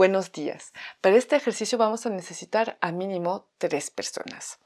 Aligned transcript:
Buenos 0.00 0.32
días. 0.32 0.72
Para 1.02 1.16
este 1.16 1.36
ejercicio 1.36 1.76
vamos 1.76 2.06
a 2.06 2.08
necesitar 2.08 2.78
a 2.80 2.90
mínimo 2.90 3.50
tres 3.58 3.90
personas. 3.90 4.58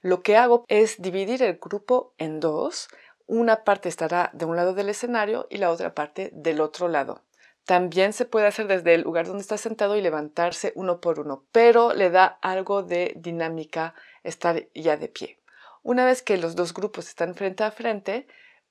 Lo 0.00 0.22
que 0.22 0.38
hago 0.38 0.64
es 0.66 1.02
dividir 1.02 1.42
el 1.42 1.58
grupo 1.58 2.14
en 2.16 2.40
dos. 2.40 2.88
Una 3.26 3.64
parte 3.64 3.90
estará 3.90 4.30
de 4.32 4.46
un 4.46 4.56
lado 4.56 4.72
del 4.72 4.88
escenario 4.88 5.46
y 5.50 5.58
la 5.58 5.70
otra 5.70 5.94
parte 5.94 6.30
del 6.32 6.62
otro 6.62 6.88
lado. 6.88 7.22
También 7.66 8.14
se 8.14 8.24
puede 8.24 8.46
hacer 8.46 8.66
desde 8.66 8.94
el 8.94 9.02
lugar 9.02 9.26
donde 9.26 9.42
está 9.42 9.58
sentado 9.58 9.94
y 9.94 10.00
levantarse 10.00 10.72
uno 10.74 11.02
por 11.02 11.20
uno, 11.20 11.44
pero 11.52 11.92
le 11.92 12.08
da 12.08 12.24
algo 12.40 12.82
de 12.82 13.12
dinámica 13.14 13.94
estar 14.22 14.68
ya 14.74 14.96
de 14.96 15.08
pie. 15.08 15.38
Una 15.82 16.06
vez 16.06 16.22
que 16.22 16.38
los 16.38 16.56
dos 16.56 16.72
grupos 16.72 17.08
están 17.08 17.34
frente 17.34 17.62
a 17.62 17.72
frente, 17.72 18.26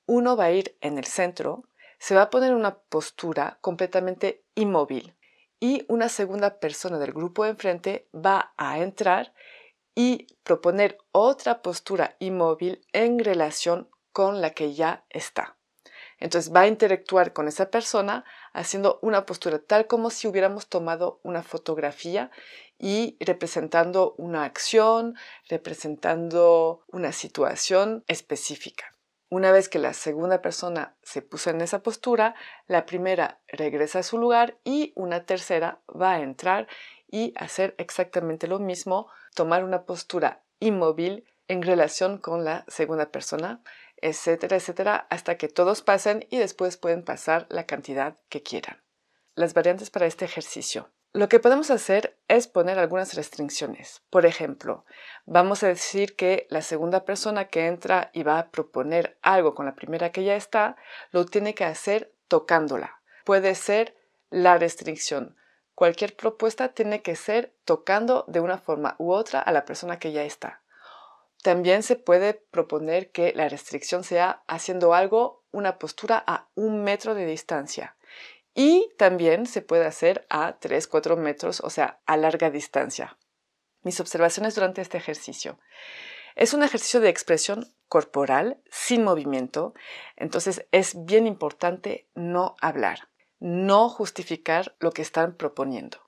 uno 0.08 0.36
va 0.36 0.46
a 0.46 0.52
ir 0.52 0.76
en 0.82 0.98
el 0.98 1.06
centro, 1.06 1.66
se 2.00 2.16
va 2.16 2.24
a 2.24 2.30
poner 2.32 2.50
en 2.50 2.58
una 2.58 2.80
postura 2.80 3.59
completamente 3.62 4.42
inmóvil 4.56 5.14
y 5.59 5.86
una 5.88 6.09
segunda 6.09 6.59
persona 6.59 7.00
del 7.00 7.13
grupo 7.13 7.45
enfrente 7.45 8.08
va 8.13 8.53
a 8.58 8.80
entrar 8.80 9.33
y 9.95 10.27
proponer 10.44 10.97
otra 11.11 11.61
postura 11.61 12.16
inmóvil 12.19 12.86
en 12.94 13.19
relación 13.19 13.89
con 14.11 14.41
la 14.41 14.52
que 14.52 14.73
ya 14.73 15.05
está. 15.09 15.58
Entonces 16.19 16.53
va 16.53 16.61
a 16.61 16.67
interactuar 16.67 17.33
con 17.33 17.47
esa 17.47 17.69
persona 17.69 18.25
haciendo 18.53 19.00
una 19.02 19.25
postura 19.25 19.59
tal 19.59 19.88
como 19.88 20.09
si 20.09 20.28
hubiéramos 20.28 20.67
tomado 20.67 21.19
una 21.23 21.44
fotografía 21.44 22.31
y 22.80 23.17
representando 23.19 24.16
una 24.17 24.44
acción, 24.44 25.16
representando 25.47 26.83
una 26.88 27.11
situación 27.11 28.03
específica. 28.08 28.97
Una 29.30 29.52
vez 29.52 29.67
que 29.67 29.80
la 29.80 29.94
segunda 29.94 30.42
persona 30.42 30.95
se 31.03 31.22
puso 31.22 31.50
en 31.50 31.61
esa 31.61 31.83
postura, 31.83 32.36
la 32.67 32.86
primera 32.86 33.42
regresa 33.47 34.00
a 34.00 34.03
su 34.03 34.17
lugar 34.17 34.58
y 34.64 34.94
una 34.95 35.25
tercera 35.25 35.81
va 35.89 36.14
a 36.14 36.22
entrar 36.22 36.67
y 37.09 37.34
hacer 37.36 37.75
exactamente 37.78 38.47
lo 38.47 38.59
mismo, 38.59 39.08
tomar 39.36 39.64
una 39.64 39.84
postura 39.84 40.44
inmóvil 40.59 41.25
en 41.47 41.61
relación 41.61 42.17
con 42.17 42.45
la 42.45 42.66
segunda 42.67 43.11
persona 43.11 43.61
etcétera, 44.02 44.58
etcétera, 44.58 45.08
hasta 45.09 45.38
que 45.38 45.47
todos 45.47 45.81
pasen 45.81 46.25
y 46.30 46.38
después 46.38 46.78
pueden 46.78 47.03
pasar 47.03 47.47
la 47.50 47.66
cantidad 47.66 48.17
que 48.30 48.44
quieran. 48.44 48.81
Las 49.36 49.53
variantes 49.53 49.89
para 49.89 50.06
este 50.06 50.25
ejercicio. 50.25 50.89
Lo 51.18 51.30
que 51.30 51.40
podemos 51.40 51.72
hacer 51.72 52.16
es 52.28 52.48
poner 52.48 52.78
algunas 52.78 53.16
restricciones. 53.16 54.04
Por 54.12 54.28
ejemplo, 54.28 54.86
vamos 55.26 55.64
a 55.64 55.68
decir 55.68 56.16
que 56.16 56.46
la 56.52 56.62
segunda 56.62 57.06
persona 57.06 57.46
que 57.46 57.66
entra 57.66 58.12
y 58.14 58.22
va 58.22 58.38
a 58.38 58.52
proponer 58.52 59.18
algo 59.24 59.56
con 59.56 59.66
la 59.66 59.74
primera 59.74 60.12
que 60.12 60.24
ya 60.24 60.36
está, 60.36 60.76
lo 61.09 61.26
tiene 61.26 61.56
que 61.56 61.66
hacer 61.66 62.14
tocándola. 62.28 63.02
Puede 63.26 63.56
ser 63.56 63.96
la 64.30 64.59
restricción. 64.59 65.36
Cualquier 65.74 66.16
propuesta 66.16 66.76
tiene 66.76 67.02
que 67.02 67.16
ser 67.16 67.52
tocando 67.66 68.24
de 68.28 68.40
una 68.40 68.59
forma 68.59 68.96
u 69.00 69.12
otra 69.12 69.41
a 69.41 69.52
la 69.52 69.66
persona 69.66 69.97
que 69.97 70.12
ya 70.12 70.24
está. 70.24 70.62
También 71.41 71.81
se 71.81 71.96
puede 71.96 72.36
proponer 72.36 73.09
que 73.09 73.34
la 73.34 73.50
restricción 73.50 74.03
sea 74.03 74.44
haciendo 74.46 74.94
algo, 74.94 75.44
una 75.50 75.80
postura 75.80 76.24
a 76.28 76.47
un 76.53 76.84
metro 76.84 77.16
de 77.16 77.25
distancia. 77.25 77.97
Y 78.59 78.90
también 78.97 79.45
se 79.45 79.62
puede 79.62 79.85
hacer 79.85 80.25
a 80.31 80.57
3, 80.57 80.88
4 80.88 81.16
metros, 81.16 81.62
o 81.63 81.69
sea, 81.69 82.00
a 82.07 82.18
larga 82.18 82.50
distancia. 82.50 83.16
Mis 83.84 84.00
observaciones 84.00 84.56
durante 84.56 84.81
este 84.81 84.97
ejercicio. 84.97 85.59
Es 86.35 86.56
un 86.56 86.63
ejercicio 86.63 87.00
de 87.00 87.09
expresión 87.09 87.72
corporal 87.88 88.59
sin 88.72 89.03
movimiento, 89.03 89.75
entonces 90.16 90.66
es 90.72 91.06
bien 91.06 91.28
importante 91.28 92.07
no 92.16 92.56
hablar, 92.59 93.09
no 93.40 93.90
justificar 93.90 94.75
lo 94.79 94.91
que 94.91 95.03
están 95.03 95.35
proponiendo. 95.35 96.06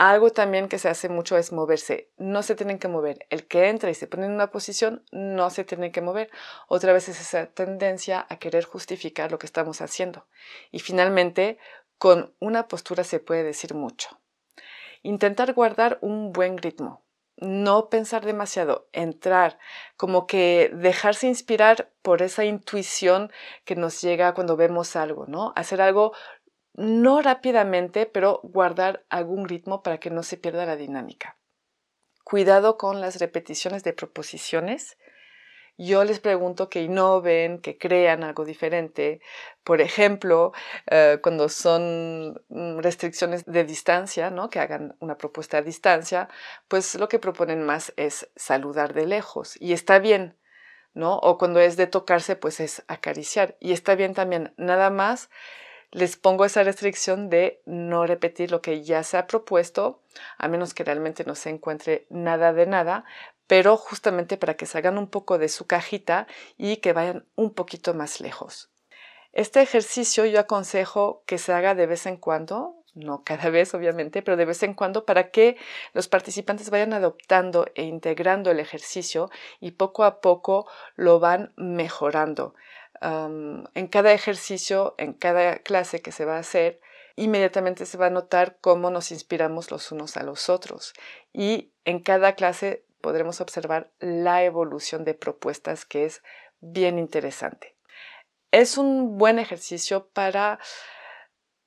Algo 0.00 0.30
también 0.30 0.68
que 0.70 0.78
se 0.78 0.88
hace 0.88 1.10
mucho 1.10 1.36
es 1.36 1.52
moverse. 1.52 2.08
No 2.16 2.42
se 2.42 2.54
tienen 2.54 2.78
que 2.78 2.88
mover. 2.88 3.26
El 3.28 3.46
que 3.46 3.68
entra 3.68 3.90
y 3.90 3.94
se 3.94 4.06
pone 4.06 4.24
en 4.24 4.32
una 4.32 4.50
posición 4.50 5.04
no 5.12 5.50
se 5.50 5.62
tiene 5.62 5.92
que 5.92 6.00
mover. 6.00 6.30
Otra 6.68 6.94
vez 6.94 7.10
es 7.10 7.20
esa 7.20 7.48
tendencia 7.48 8.24
a 8.30 8.38
querer 8.38 8.64
justificar 8.64 9.30
lo 9.30 9.38
que 9.38 9.44
estamos 9.44 9.82
haciendo. 9.82 10.26
Y 10.70 10.78
finalmente, 10.78 11.58
con 11.98 12.34
una 12.38 12.66
postura 12.66 13.04
se 13.04 13.20
puede 13.20 13.42
decir 13.42 13.74
mucho. 13.74 14.18
Intentar 15.02 15.52
guardar 15.52 15.98
un 16.00 16.32
buen 16.32 16.56
ritmo. 16.56 17.04
No 17.36 17.90
pensar 17.90 18.24
demasiado, 18.24 18.88
entrar, 18.92 19.58
como 19.96 20.26
que 20.26 20.70
dejarse 20.74 21.26
inspirar 21.26 21.90
por 22.00 22.22
esa 22.22 22.44
intuición 22.44 23.30
que 23.64 23.76
nos 23.76 24.00
llega 24.00 24.32
cuando 24.32 24.56
vemos 24.56 24.96
algo, 24.96 25.26
¿no? 25.26 25.52
Hacer 25.56 25.80
algo 25.82 26.14
no 26.74 27.20
rápidamente, 27.22 28.06
pero 28.06 28.40
guardar 28.42 29.04
algún 29.08 29.48
ritmo 29.48 29.82
para 29.82 29.98
que 29.98 30.10
no 30.10 30.22
se 30.22 30.36
pierda 30.36 30.66
la 30.66 30.76
dinámica. 30.76 31.36
Cuidado 32.24 32.78
con 32.78 33.00
las 33.00 33.18
repeticiones 33.18 33.82
de 33.82 33.92
proposiciones. 33.92 34.96
Yo 35.76 36.04
les 36.04 36.20
pregunto 36.20 36.68
que 36.68 36.82
innoven, 36.82 37.60
que 37.60 37.78
crean 37.78 38.22
algo 38.22 38.44
diferente. 38.44 39.20
Por 39.64 39.80
ejemplo, 39.80 40.52
eh, 40.90 41.18
cuando 41.22 41.48
son 41.48 42.40
mm, 42.50 42.78
restricciones 42.80 43.46
de 43.46 43.64
distancia, 43.64 44.30
¿no? 44.30 44.50
que 44.50 44.60
hagan 44.60 44.94
una 45.00 45.16
propuesta 45.16 45.58
a 45.58 45.62
distancia, 45.62 46.28
pues 46.68 46.94
lo 46.96 47.08
que 47.08 47.18
proponen 47.18 47.62
más 47.62 47.94
es 47.96 48.28
saludar 48.36 48.92
de 48.92 49.06
lejos. 49.06 49.56
Y 49.58 49.72
está 49.72 49.98
bien, 49.98 50.36
¿no? 50.92 51.16
O 51.16 51.38
cuando 51.38 51.60
es 51.60 51.76
de 51.76 51.86
tocarse, 51.86 52.36
pues 52.36 52.60
es 52.60 52.84
acariciar. 52.86 53.56
Y 53.58 53.72
está 53.72 53.94
bien 53.94 54.12
también, 54.12 54.52
nada 54.58 54.90
más 54.90 55.30
les 55.92 56.16
pongo 56.16 56.44
esa 56.44 56.62
restricción 56.62 57.30
de 57.30 57.60
no 57.66 58.06
repetir 58.06 58.50
lo 58.50 58.62
que 58.62 58.82
ya 58.82 59.02
se 59.02 59.16
ha 59.16 59.26
propuesto, 59.26 60.00
a 60.38 60.48
menos 60.48 60.74
que 60.74 60.84
realmente 60.84 61.24
no 61.24 61.34
se 61.34 61.50
encuentre 61.50 62.06
nada 62.10 62.52
de 62.52 62.66
nada, 62.66 63.04
pero 63.46 63.76
justamente 63.76 64.36
para 64.36 64.54
que 64.54 64.66
salgan 64.66 64.98
un 64.98 65.08
poco 65.08 65.38
de 65.38 65.48
su 65.48 65.66
cajita 65.66 66.28
y 66.56 66.76
que 66.76 66.92
vayan 66.92 67.26
un 67.34 67.52
poquito 67.52 67.94
más 67.94 68.20
lejos. 68.20 68.70
Este 69.32 69.60
ejercicio 69.60 70.24
yo 70.26 70.40
aconsejo 70.40 71.22
que 71.26 71.38
se 71.38 71.52
haga 71.52 71.74
de 71.74 71.86
vez 71.86 72.06
en 72.06 72.16
cuando, 72.16 72.76
no 72.94 73.22
cada 73.24 73.50
vez 73.50 73.74
obviamente, 73.74 74.22
pero 74.22 74.36
de 74.36 74.44
vez 74.44 74.62
en 74.62 74.74
cuando 74.74 75.04
para 75.04 75.30
que 75.30 75.56
los 75.92 76.08
participantes 76.08 76.70
vayan 76.70 76.92
adoptando 76.92 77.66
e 77.74 77.82
integrando 77.84 78.50
el 78.50 78.60
ejercicio 78.60 79.30
y 79.60 79.72
poco 79.72 80.04
a 80.04 80.20
poco 80.20 80.68
lo 80.96 81.20
van 81.20 81.52
mejorando 81.56 82.54
en 83.00 83.86
cada 83.88 84.12
ejercicio, 84.12 84.94
en 84.98 85.14
cada 85.14 85.58
clase 85.58 86.02
que 86.02 86.12
se 86.12 86.24
va 86.24 86.36
a 86.36 86.40
hacer, 86.40 86.80
inmediatamente 87.16 87.86
se 87.86 87.98
va 87.98 88.06
a 88.06 88.10
notar 88.10 88.58
cómo 88.60 88.90
nos 88.90 89.10
inspiramos 89.10 89.70
los 89.70 89.92
unos 89.92 90.16
a 90.16 90.22
los 90.22 90.48
otros. 90.48 90.92
Y 91.32 91.72
en 91.84 92.00
cada 92.00 92.34
clase 92.34 92.84
podremos 93.00 93.40
observar 93.40 93.90
la 93.98 94.44
evolución 94.44 95.04
de 95.04 95.14
propuestas 95.14 95.84
que 95.84 96.04
es 96.04 96.22
bien 96.60 96.98
interesante. 96.98 97.74
Es 98.50 98.78
un 98.78 99.16
buen 99.16 99.38
ejercicio 99.38 100.08
para, 100.08 100.58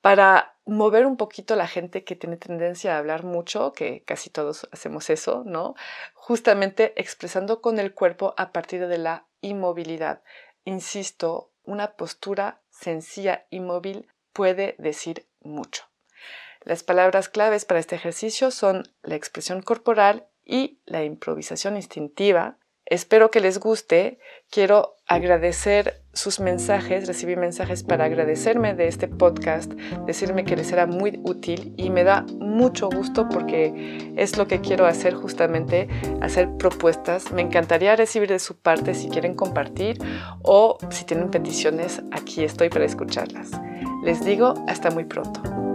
para 0.00 0.56
mover 0.66 1.06
un 1.06 1.16
poquito 1.16 1.54
a 1.54 1.56
la 1.56 1.66
gente 1.66 2.04
que 2.04 2.16
tiene 2.16 2.36
tendencia 2.36 2.94
a 2.94 2.98
hablar 2.98 3.24
mucho, 3.24 3.72
que 3.72 4.02
casi 4.04 4.30
todos 4.30 4.68
hacemos 4.70 5.10
eso, 5.10 5.42
¿no? 5.46 5.74
Justamente 6.14 6.92
expresando 7.00 7.60
con 7.60 7.78
el 7.78 7.94
cuerpo 7.94 8.34
a 8.36 8.52
partir 8.52 8.86
de 8.86 8.98
la 8.98 9.26
inmovilidad. 9.40 10.22
Insisto, 10.64 11.52
una 11.64 11.92
postura 11.92 12.62
sencilla 12.70 13.46
y 13.50 13.60
móvil 13.60 14.08
puede 14.32 14.74
decir 14.78 15.26
mucho. 15.40 15.84
Las 16.62 16.82
palabras 16.82 17.28
claves 17.28 17.64
para 17.64 17.80
este 17.80 17.94
ejercicio 17.94 18.50
son 18.50 18.84
la 19.02 19.16
expresión 19.16 19.60
corporal 19.60 20.26
y 20.44 20.80
la 20.86 21.04
improvisación 21.04 21.76
instintiva, 21.76 22.58
Espero 22.86 23.30
que 23.30 23.40
les 23.40 23.58
guste. 23.58 24.18
Quiero 24.50 24.96
agradecer 25.06 26.02
sus 26.12 26.38
mensajes, 26.38 27.06
recibí 27.06 27.34
mensajes 27.34 27.82
para 27.82 28.04
agradecerme 28.04 28.74
de 28.74 28.88
este 28.88 29.08
podcast, 29.08 29.72
decirme 30.06 30.44
que 30.44 30.56
les 30.56 30.70
era 30.70 30.86
muy 30.86 31.20
útil 31.24 31.74
y 31.76 31.90
me 31.90 32.04
da 32.04 32.24
mucho 32.38 32.88
gusto 32.88 33.28
porque 33.28 34.12
es 34.16 34.36
lo 34.36 34.46
que 34.46 34.60
quiero 34.60 34.86
hacer 34.86 35.14
justamente, 35.14 35.88
hacer 36.20 36.56
propuestas. 36.56 37.32
Me 37.32 37.42
encantaría 37.42 37.96
recibir 37.96 38.28
de 38.28 38.38
su 38.38 38.56
parte 38.56 38.94
si 38.94 39.08
quieren 39.08 39.34
compartir 39.34 39.98
o 40.42 40.78
si 40.90 41.04
tienen 41.04 41.30
peticiones, 41.30 42.02
aquí 42.12 42.44
estoy 42.44 42.68
para 42.68 42.84
escucharlas. 42.84 43.50
Les 44.04 44.24
digo 44.24 44.54
hasta 44.68 44.90
muy 44.90 45.04
pronto. 45.04 45.73